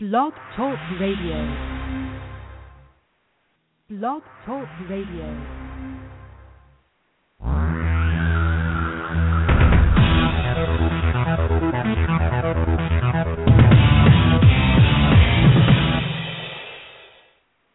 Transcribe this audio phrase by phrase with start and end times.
[0.00, 1.56] Blog Talk Radio.
[3.90, 5.26] Blog Talk Radio.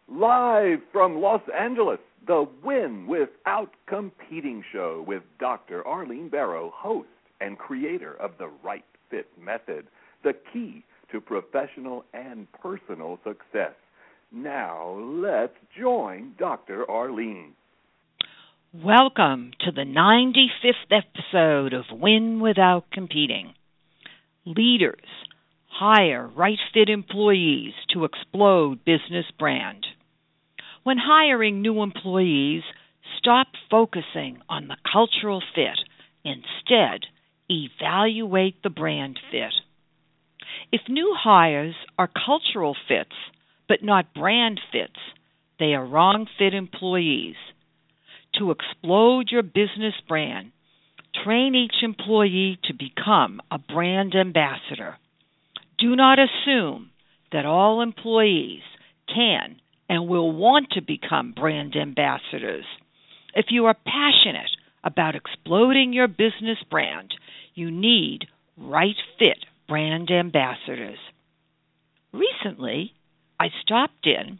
[0.08, 5.86] Live from Los Angeles, the Win Without Competing Show with Dr.
[5.86, 7.06] Arlene Barro, host
[7.42, 9.88] and creator of the Right Fit Method,
[10.22, 10.84] the key
[11.14, 13.74] to professional and personal success.
[14.32, 16.90] Now, let's join Dr.
[16.90, 17.52] Arlene.
[18.72, 23.54] Welcome to the 95th episode of Win Without Competing.
[24.44, 25.06] Leaders
[25.68, 29.86] hire right fit employees to explode business brand.
[30.82, 32.64] When hiring new employees,
[33.20, 35.78] stop focusing on the cultural fit.
[36.24, 37.06] Instead,
[37.48, 39.52] evaluate the brand fit.
[40.74, 43.14] If new hires are cultural fits
[43.68, 44.98] but not brand fits,
[45.60, 47.36] they are wrong fit employees.
[48.40, 50.50] To explode your business brand,
[51.22, 54.96] train each employee to become a brand ambassador.
[55.78, 56.90] Do not assume
[57.30, 58.62] that all employees
[59.06, 62.64] can and will want to become brand ambassadors.
[63.36, 64.50] If you are passionate
[64.82, 67.14] about exploding your business brand,
[67.54, 70.98] you need right fit brand ambassadors.
[72.12, 72.92] Recently,
[73.40, 74.38] I stopped in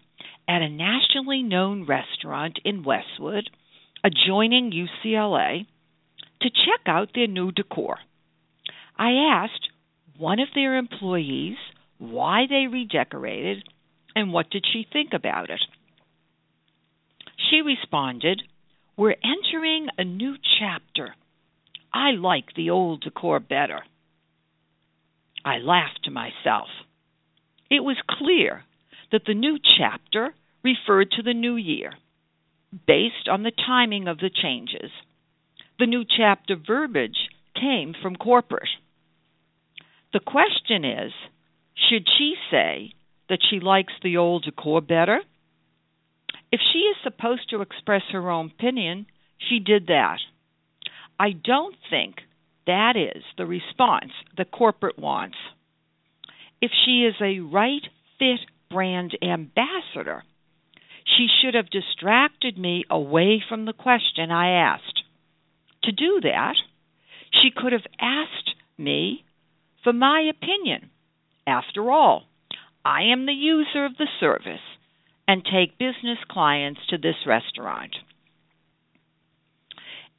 [0.48, 3.50] at a nationally known restaurant in Westwood,
[4.04, 5.66] adjoining UCLA,
[6.42, 7.98] to check out their new decor.
[8.98, 9.68] I asked
[10.18, 11.56] one of their employees
[11.98, 13.64] why they redecorated
[14.14, 15.60] and what did she think about it.
[17.50, 18.42] She responded,
[18.96, 21.14] We're entering a new chapter.
[21.92, 23.80] I like the old decor better.
[25.44, 26.68] I laughed to myself.
[27.70, 28.64] It was clear
[29.12, 31.92] that the new chapter referred to the new year,
[32.86, 34.90] based on the timing of the changes.
[35.78, 38.68] The new chapter verbiage came from corporate.
[40.12, 41.12] The question is
[41.88, 42.92] should she say
[43.28, 45.20] that she likes the old decor better?
[46.52, 49.06] If she is supposed to express her own opinion,
[49.38, 50.18] she did that.
[51.18, 52.16] I don't think
[52.66, 55.36] that is the response the corporate wants.
[56.60, 57.82] If she is a right
[58.18, 60.24] fit brand ambassador,
[61.04, 65.02] she should have distracted me away from the question I asked.
[65.84, 66.54] To do that,
[67.30, 69.24] she could have asked me
[69.82, 70.90] for my opinion.
[71.46, 72.22] After all,
[72.84, 74.64] I am the user of the service
[75.28, 77.94] and take business clients to this restaurant.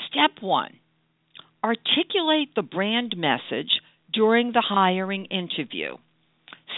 [0.09, 0.73] Step one
[1.63, 3.81] articulate the brand message
[4.13, 5.97] during the hiring interview.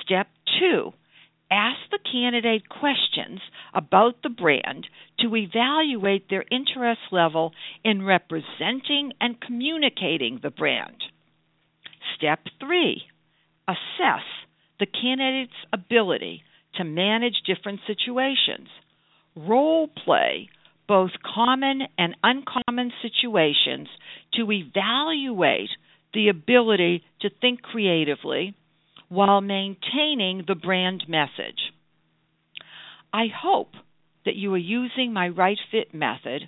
[0.04, 0.28] Step
[0.60, 0.94] two
[1.52, 3.42] ask the candidate questions
[3.74, 4.88] about the brand
[5.20, 7.52] to evaluate their interest level
[7.84, 10.96] in representing and communicating the brand.
[12.16, 13.04] Step three,
[13.68, 14.24] assess
[14.80, 16.42] the candidate's ability
[16.76, 18.70] to manage different situations.
[19.36, 20.50] Role play
[20.88, 23.88] both common and uncommon situations
[24.34, 25.70] to evaluate
[26.14, 28.56] the ability to think creatively
[29.10, 31.72] while maintaining the brand message.
[33.14, 33.74] I hope
[34.26, 36.48] that you are using my right fit method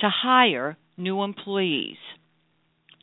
[0.00, 1.96] to hire new employees.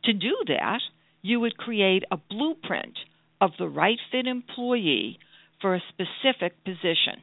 [0.05, 0.79] To do that,
[1.21, 2.97] you would create a blueprint
[3.39, 5.19] of the right fit employee
[5.59, 7.21] for a specific position.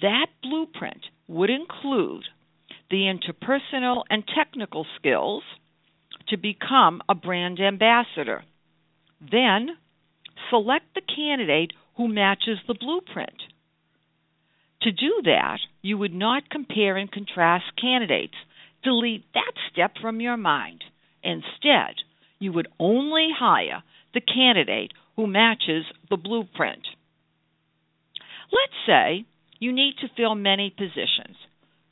[0.00, 2.24] That blueprint would include
[2.90, 5.42] the interpersonal and technical skills
[6.32, 8.42] to become a brand ambassador.
[9.20, 9.68] Then,
[10.48, 13.36] select the candidate who matches the blueprint.
[14.80, 18.34] To do that, you would not compare and contrast candidates.
[18.82, 20.82] Delete that step from your mind.
[21.22, 21.96] Instead,
[22.38, 23.82] you would only hire
[24.14, 26.82] the candidate who matches the blueprint.
[28.50, 29.26] Let's say
[29.58, 31.36] you need to fill many positions.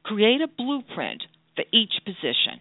[0.02, 1.22] Create a blueprint
[1.54, 2.60] for each position.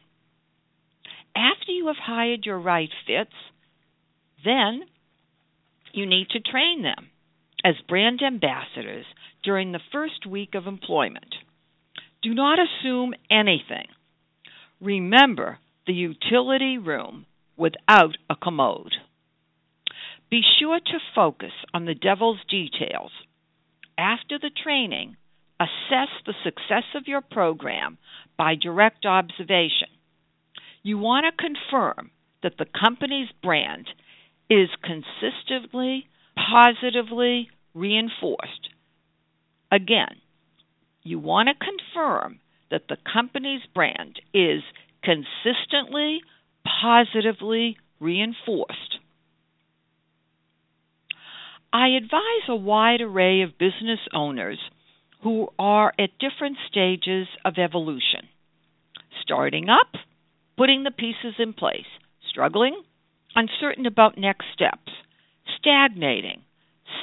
[1.35, 3.35] After you have hired your right fits,
[4.43, 4.81] then
[5.93, 7.09] you need to train them
[7.63, 9.05] as brand ambassadors
[9.43, 11.35] during the first week of employment.
[12.21, 13.87] Do not assume anything.
[14.81, 17.25] Remember the utility room
[17.57, 18.93] without a commode.
[20.29, 23.11] Be sure to focus on the devil's details.
[23.97, 25.17] After the training,
[25.59, 27.97] assess the success of your program
[28.37, 29.88] by direct observation.
[30.83, 32.11] You want to confirm
[32.41, 33.87] that the company's brand
[34.49, 36.05] is consistently,
[36.35, 38.69] positively reinforced.
[39.71, 40.15] Again,
[41.03, 42.39] you want to confirm
[42.71, 44.61] that the company's brand is
[45.03, 46.21] consistently,
[46.81, 48.99] positively reinforced.
[51.71, 54.59] I advise a wide array of business owners
[55.23, 58.27] who are at different stages of evolution.
[59.21, 59.99] Starting up,
[60.59, 61.88] putting the pieces in place,
[62.29, 62.83] struggling,
[63.33, 64.91] uncertain about next steps,
[65.57, 66.41] stagnating,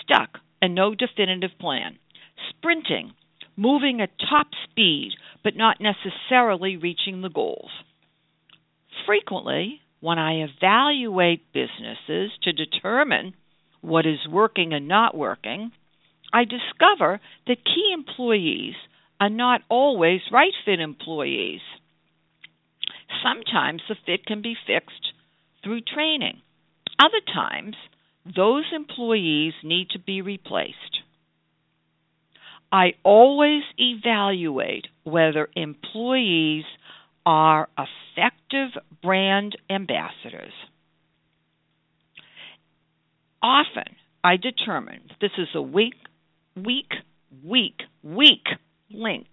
[0.02, 1.96] stuck, and no definitive plan,
[2.50, 3.12] sprinting,
[3.56, 5.12] moving at top speed
[5.42, 7.70] but not necessarily reaching the goals.
[9.06, 13.32] Frequently, when I evaluate businesses to determine
[13.80, 15.72] what is working and not working,
[16.30, 18.74] I discover that key employees
[19.18, 21.60] are not always right fit employees.
[23.22, 25.12] Sometimes the fit can be fixed
[25.62, 26.40] through training.
[26.98, 27.76] Other times,
[28.24, 31.00] those employees need to be replaced.
[32.72, 36.64] I always evaluate whether employees
[37.24, 38.70] are effective
[39.02, 40.52] brand ambassadors.
[43.42, 43.94] Often,
[44.24, 45.94] I determine this is a weak,
[46.56, 46.90] weak,
[47.44, 48.46] weak, weak
[48.90, 49.28] link,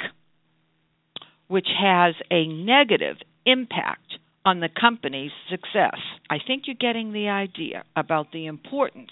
[1.48, 5.98] which has a negative impact on the company's success.
[6.30, 9.12] I think you're getting the idea about the importance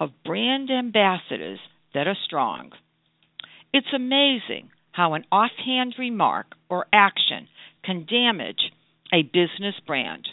[0.00, 1.60] of brand ambassadors
[1.94, 2.72] that are strong.
[3.72, 7.48] It's amazing how an offhand remark or action
[7.84, 8.72] can damage
[9.12, 10.26] a business brand.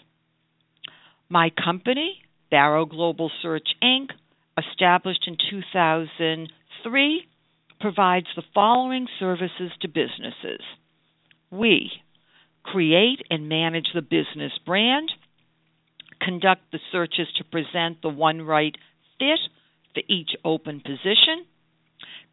[1.29, 2.17] My company,
[2.51, 4.09] Barro Global Search Inc.,
[4.57, 7.27] established in 2003,
[7.79, 10.61] provides the following services to businesses.
[11.51, 11.91] We
[12.63, 15.11] create and manage the business brand,
[16.21, 18.75] conduct the searches to present the one right
[19.19, 19.39] fit
[19.93, 21.45] for each open position,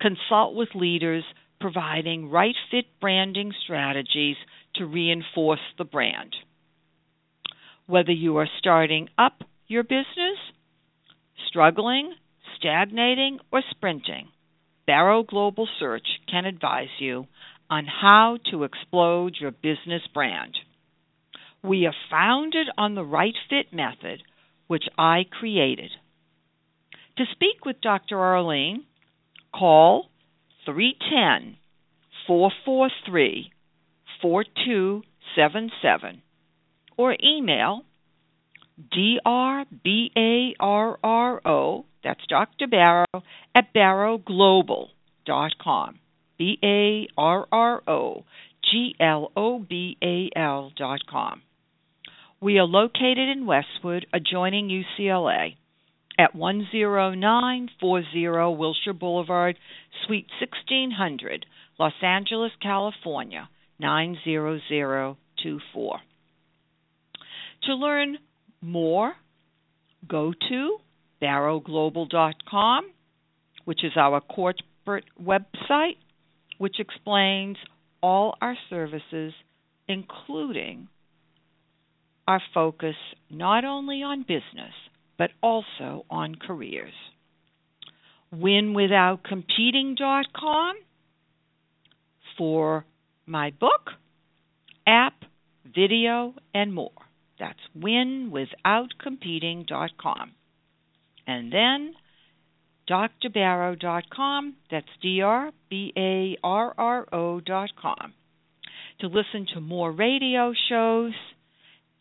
[0.00, 1.24] consult with leaders
[1.60, 4.36] providing right fit branding strategies
[4.74, 6.34] to reinforce the brand.
[7.86, 10.38] Whether you are starting up your business,
[11.48, 12.14] struggling,
[12.56, 14.28] stagnating, or sprinting,
[14.88, 17.26] Barro Global Search can advise you
[17.70, 20.58] on how to explode your business brand.
[21.62, 24.22] We are founded on the right fit method,
[24.66, 25.90] which I created.
[27.18, 28.18] To speak with Dr.
[28.18, 28.84] Arlene,
[29.54, 30.10] call
[30.66, 31.56] 310
[32.26, 33.52] 443
[34.20, 36.22] 4277
[36.96, 37.84] or email
[40.62, 42.66] drbarro, that's Dr.
[42.66, 43.22] Barro,
[43.54, 45.98] at barroglobal.com.
[46.40, 48.24] B A R R O
[48.64, 51.42] G L O B A L dot com.
[52.40, 55.56] We are located in Westwood, adjoining UCLA,
[56.18, 59.58] at 10940 Wilshire Boulevard,
[60.06, 61.44] Suite 1600,
[61.78, 66.00] Los Angeles, California 90024.
[67.64, 68.16] To learn
[68.62, 69.12] more,
[70.08, 70.78] go to
[71.20, 72.90] barroglobal.com,
[73.66, 75.96] which is our corporate website,
[76.60, 77.56] which explains
[78.02, 79.32] all our services,
[79.88, 80.88] including
[82.28, 82.96] our focus
[83.30, 84.74] not only on business,
[85.16, 86.92] but also on careers.
[88.34, 90.74] WinWithoutCompeting.com
[92.36, 92.84] for
[93.24, 93.92] my book,
[94.86, 95.14] app,
[95.74, 96.90] video, and more.
[97.38, 100.32] That's winwithoutcompeting.com.
[101.26, 101.94] And then
[102.90, 104.56] drbarro.com.
[104.70, 108.12] That's D R B A R R O.com.
[109.00, 111.12] To listen to more radio shows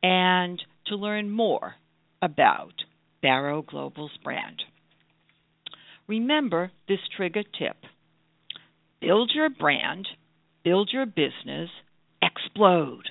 [0.04, 1.76] and to learn more
[2.22, 2.74] about
[3.24, 4.62] Barro Global's brand.
[6.08, 7.78] Remember this trigger tip
[9.00, 10.08] build your brand,
[10.64, 11.70] build your business,
[12.22, 13.10] explode.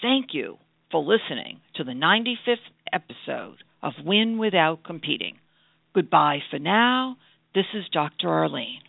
[0.00, 0.56] Thank you
[0.90, 2.56] for listening to the 95th
[2.92, 5.36] episode of Win Without Competing.
[5.94, 7.16] Goodbye for now.
[7.54, 8.28] This is Dr.
[8.28, 8.82] Arlene.